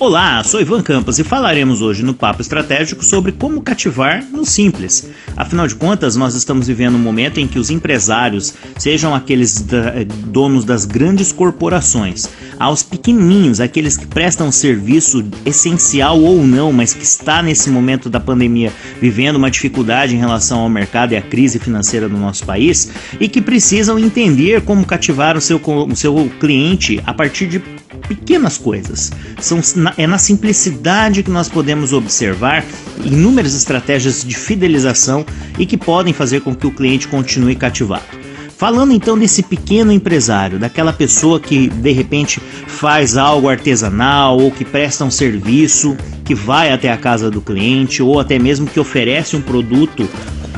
[0.00, 5.10] Olá, sou Ivan Campos e falaremos hoje no Papo Estratégico sobre como cativar no simples.
[5.36, 9.92] Afinal de contas, nós estamos vivendo um momento em que os empresários, sejam aqueles da,
[10.24, 17.04] donos das grandes corporações, aos pequenininhos, aqueles que prestam serviço essencial ou não, mas que
[17.04, 18.72] está nesse momento da pandemia
[19.02, 22.90] vivendo uma dificuldade em relação ao mercado e à crise financeira do nosso país
[23.20, 28.58] e que precisam entender como cativar o seu, o seu cliente a partir de pequenas
[28.58, 29.10] coisas.
[29.40, 29.60] São,
[29.96, 32.64] é na simplicidade que nós podemos observar
[33.04, 35.24] inúmeras estratégias de fidelização
[35.58, 38.20] e que podem fazer com que o cliente continue cativado.
[38.56, 44.66] Falando então desse pequeno empresário, daquela pessoa que de repente faz algo artesanal ou que
[44.66, 45.96] presta um serviço,
[46.26, 50.06] que vai até a casa do cliente ou até mesmo que oferece um produto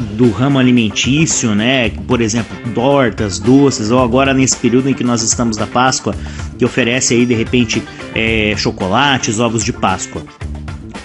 [0.03, 1.91] do ramo alimentício, né?
[2.07, 6.15] Por exemplo, tortas, doces, ou agora nesse período em que nós estamos da Páscoa,
[6.59, 7.83] que oferece aí de repente
[8.15, 10.23] é, chocolates, ovos de Páscoa.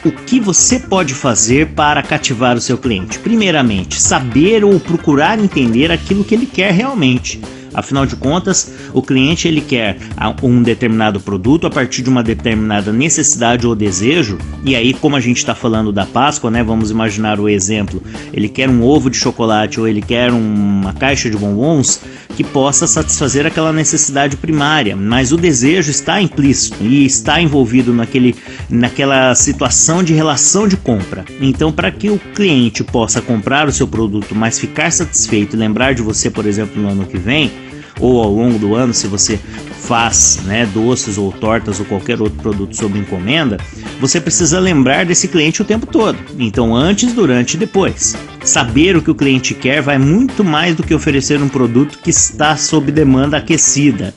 [0.06, 3.20] O que você pode fazer para cativar o seu cliente?
[3.20, 7.42] Primeiramente, saber ou procurar entender aquilo que ele quer realmente.
[7.78, 10.00] Afinal de contas, o cliente ele quer
[10.42, 14.40] um determinado produto a partir de uma determinada necessidade ou desejo.
[14.66, 16.64] E aí, como a gente está falando da Páscoa, né?
[16.64, 18.02] Vamos imaginar o exemplo.
[18.34, 22.02] Ele quer um ovo de chocolate ou ele quer uma caixa de bombons
[22.36, 28.36] que possa satisfazer aquela necessidade primária, mas o desejo está implícito e está envolvido naquele,
[28.70, 31.26] naquela situação de relação de compra.
[31.40, 35.94] Então, para que o cliente possa comprar o seu produto, mas ficar satisfeito e lembrar
[35.94, 37.52] de você, por exemplo, no ano que vem,
[38.00, 39.40] ou ao longo do ano, se você
[39.88, 43.58] faz né, doces ou tortas ou qualquer outro produto sob encomenda,
[44.02, 46.18] você precisa lembrar desse cliente o tempo todo.
[46.38, 48.16] Então, antes, durante e depois.
[48.44, 52.10] Saber o que o cliente quer vai muito mais do que oferecer um produto que
[52.10, 54.14] está sob demanda aquecida.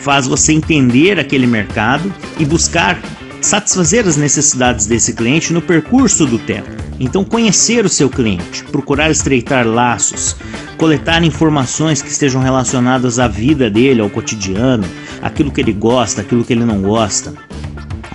[0.00, 3.00] Faz você entender aquele mercado e buscar
[3.40, 6.70] satisfazer as necessidades desse cliente no percurso do tempo.
[7.04, 10.36] Então, conhecer o seu cliente, procurar estreitar laços,
[10.78, 14.84] coletar informações que estejam relacionadas à vida dele, ao cotidiano,
[15.20, 17.34] aquilo que ele gosta, aquilo que ele não gosta.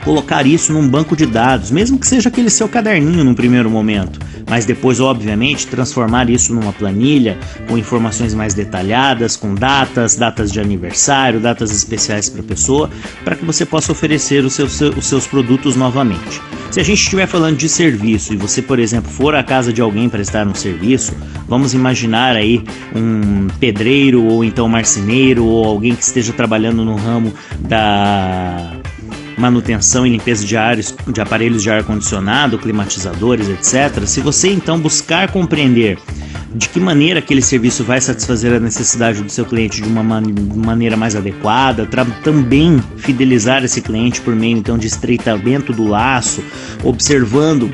[0.06, 4.26] Colocar isso num banco de dados, mesmo que seja aquele seu caderninho no primeiro momento
[4.50, 7.38] mas depois, obviamente, transformar isso numa planilha
[7.68, 12.90] com informações mais detalhadas, com datas, datas de aniversário, datas especiais para a pessoa,
[13.26, 16.42] para que você possa oferecer os seus, os seus produtos novamente.
[16.70, 19.82] Se a gente estiver falando de serviço e você, por exemplo, for à casa de
[19.82, 21.14] alguém prestar um serviço,
[21.48, 22.64] vamos imaginar aí
[22.96, 28.74] um pedreiro ou então marceneiro ou alguém que esteja trabalhando no ramo da
[29.38, 34.06] manutenção e limpeza de, ares, de aparelhos de ar condicionado, climatizadores, etc.
[34.06, 35.98] Se você então buscar compreender
[36.54, 40.24] de que maneira aquele serviço vai satisfazer a necessidade do seu cliente de uma man
[40.56, 41.88] maneira mais adequada,
[42.24, 46.44] também fidelizar esse cliente por meio então de estreitamento do laço,
[46.84, 47.70] observando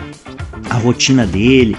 [0.70, 1.78] a rotina dele,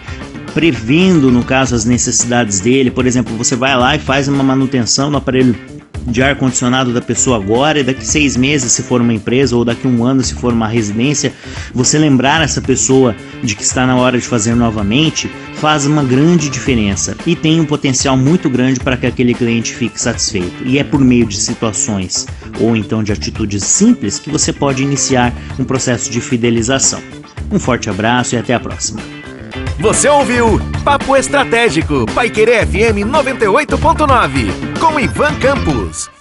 [0.53, 2.91] prevendo no caso as necessidades dele.
[2.91, 5.55] Por exemplo, você vai lá e faz uma manutenção no aparelho
[6.07, 9.65] de ar condicionado da pessoa agora e daqui seis meses, se for uma empresa, ou
[9.65, 11.33] daqui um ano, se for uma residência,
[11.73, 15.31] você lembrar essa pessoa de que está na hora de fazer novamente,
[15.65, 19.99] faz uma grande diferença e tem um potencial muito grande para que aquele cliente fique
[19.99, 20.63] satisfeito.
[20.63, 22.27] E é por meio de situações
[22.61, 27.03] ou então de atitudes simples que você pode iniciar um processo de fidelização.
[27.51, 29.01] Um forte abraço e até a próxima.
[29.79, 36.14] Você ouviu Papo Estratégico, Paiquerê FM 98.9, com Ivan Campos.